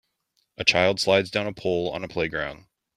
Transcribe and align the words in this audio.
A 0.57 0.63
child 0.65 0.99
slides 0.99 1.29
down 1.29 1.45
a 1.45 1.53
pole 1.53 1.91
on 1.91 2.03
a 2.03 2.07
playground. 2.07 2.65